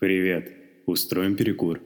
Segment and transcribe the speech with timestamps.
[0.00, 0.52] Привет.
[0.86, 1.80] Устроим перекур.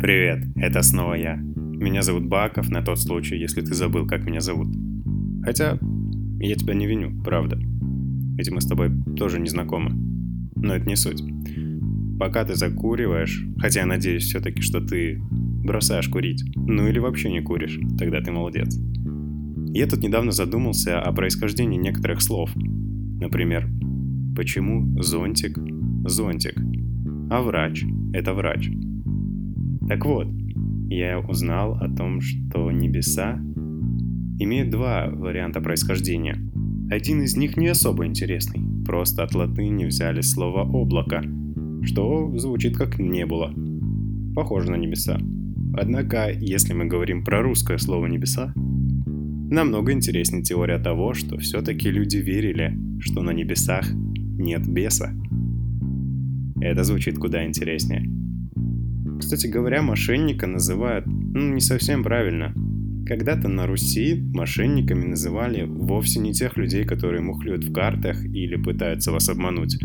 [0.00, 1.36] Привет, это снова я.
[1.36, 4.66] Меня зовут Баков, на тот случай, если ты забыл, как меня зовут.
[5.44, 5.78] Хотя,
[6.40, 7.56] я тебя не виню, правда.
[7.56, 9.92] Ведь мы с тобой тоже не знакомы.
[10.56, 11.22] Но это не суть.
[12.18, 17.42] Пока ты закуриваешь, хотя я надеюсь все-таки, что ты бросаешь курить, ну или вообще не
[17.42, 18.76] куришь, тогда ты молодец.
[19.76, 22.50] Я тут недавно задумался о происхождении некоторых слов.
[22.56, 23.68] Например,
[24.34, 25.58] почему зонтик–
[26.06, 26.58] зонтик,
[27.28, 28.70] а врач– это врач.
[29.86, 30.28] Так вот,
[30.88, 33.34] я узнал о том, что небеса
[34.38, 36.38] имеют два варианта происхождения.
[36.90, 41.22] Один из них не особо интересный, просто от латыни взяли слово «облако»,
[41.82, 43.52] что звучит как «не было».
[44.34, 45.18] Похоже на небеса.
[45.74, 48.54] Однако, если мы говорим про русское слово «небеса»,
[49.48, 55.14] Намного интереснее теория того, что все-таки люди верили, что на небесах нет беса.
[56.60, 58.10] Это звучит куда интереснее.
[59.20, 62.52] Кстати говоря, мошенника называют ну, не совсем правильно.
[63.06, 69.12] Когда-то на Руси мошенниками называли вовсе не тех людей, которые мухлюют в картах или пытаются
[69.12, 69.78] вас обмануть.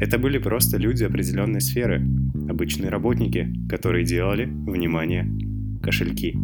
[0.00, 2.04] Это были просто люди определенной сферы,
[2.48, 5.30] обычные работники, которые делали, внимание,
[5.80, 6.36] кошельки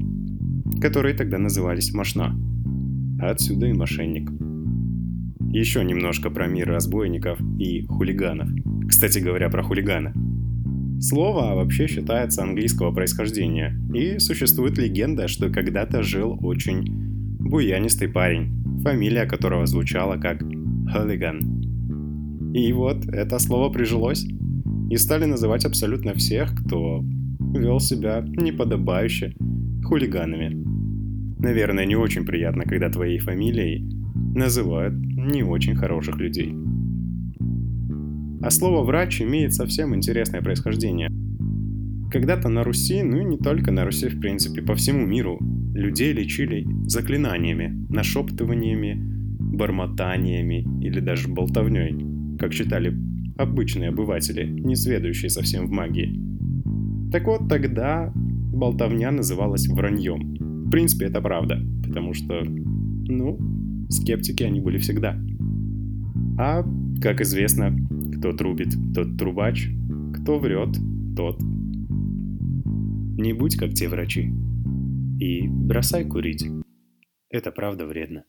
[0.81, 2.35] которые тогда назывались Машна.
[3.21, 4.31] Отсюда и мошенник.
[5.53, 8.49] Еще немножко про мир разбойников и хулиганов.
[8.89, 10.15] Кстати говоря, про хулигана.
[11.01, 16.85] Слово вообще считается английского происхождения, и существует легенда, что когда-то жил очень
[17.41, 22.53] буянистый парень, фамилия которого звучала как Хулиган.
[22.55, 24.27] И вот это слово прижилось,
[24.91, 27.03] и стали называть абсолютно всех, кто
[27.55, 29.35] вел себя неподобающе
[29.85, 30.70] хулиганами.
[31.43, 33.83] Наверное, не очень приятно, когда твоей фамилией
[34.35, 36.55] называют не очень хороших людей.
[38.43, 41.09] А слово «врач» имеет совсем интересное происхождение.
[42.11, 45.39] Когда-то на Руси, ну и не только на Руси, в принципе, по всему миру,
[45.75, 48.97] людей лечили заклинаниями, нашептываниями,
[49.39, 51.97] бормотаниями или даже болтовней,
[52.39, 52.97] как считали
[53.37, 56.19] обычные обыватели, не сведущие совсем в магии.
[57.13, 60.50] Так вот, тогда болтовня называлась враньем.
[60.71, 63.41] В принципе, это правда, потому что, ну,
[63.89, 65.21] скептики они были всегда.
[66.39, 66.63] А,
[67.03, 67.77] как известно,
[68.17, 69.69] кто трубит, тот трубач,
[70.15, 70.77] кто врет,
[71.17, 71.41] тот.
[71.41, 74.33] Не будь как те врачи.
[75.19, 76.47] И бросай курить.
[77.31, 78.23] Это правда вредно.